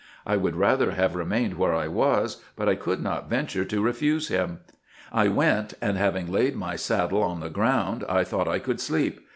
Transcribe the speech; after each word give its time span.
I 0.25 0.35
would 0.35 0.55
rather 0.55 0.93
have 0.93 1.13
remained 1.15 1.59
where 1.59 1.75
I 1.75 1.87
was, 1.87 2.43
but 2.55 2.67
I 2.67 2.73
could 2.73 3.03
not 3.03 3.29
venture 3.29 3.63
to 3.65 3.83
refuse 3.83 4.29
him. 4.29 4.61
I 5.13 5.27
went, 5.27 5.75
and, 5.79 5.95
having 5.95 6.25
laid 6.31 6.55
my 6.55 6.75
saddle 6.75 7.21
on 7.21 7.39
the 7.39 7.51
ground, 7.51 8.03
I 8.09 8.23
thought 8.23 8.47
I 8.47 8.57
could 8.57 8.81
sleep. 8.81 9.19